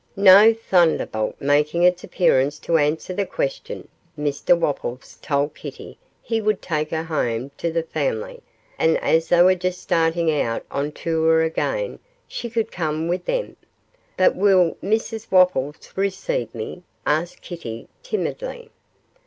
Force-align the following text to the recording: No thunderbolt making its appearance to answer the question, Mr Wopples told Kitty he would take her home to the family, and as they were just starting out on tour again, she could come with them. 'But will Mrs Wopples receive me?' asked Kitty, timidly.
No 0.15 0.51
thunderbolt 0.51 1.35
making 1.39 1.83
its 1.83 2.03
appearance 2.03 2.57
to 2.57 2.77
answer 2.79 3.13
the 3.13 3.23
question, 3.27 3.87
Mr 4.17 4.57
Wopples 4.57 5.19
told 5.21 5.53
Kitty 5.53 5.95
he 6.23 6.41
would 6.41 6.59
take 6.59 6.89
her 6.89 7.03
home 7.03 7.51
to 7.59 7.71
the 7.71 7.83
family, 7.83 8.41
and 8.79 8.97
as 9.03 9.29
they 9.29 9.43
were 9.43 9.53
just 9.53 9.79
starting 9.79 10.31
out 10.31 10.65
on 10.71 10.91
tour 10.91 11.43
again, 11.43 11.99
she 12.27 12.49
could 12.49 12.71
come 12.71 13.07
with 13.09 13.25
them. 13.25 13.57
'But 14.17 14.35
will 14.35 14.75
Mrs 14.81 15.29
Wopples 15.31 15.93
receive 15.95 16.55
me?' 16.55 16.81
asked 17.05 17.43
Kitty, 17.43 17.87
timidly. 18.01 18.71